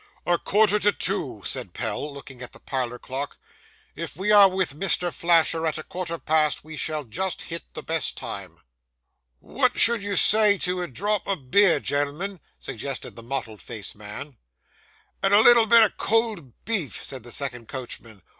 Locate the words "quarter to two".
0.39-1.43